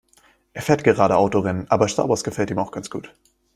[0.53, 3.13] Er fährt gerade Autorennen, aber Star Wars gefällt ihm auch ganz gut.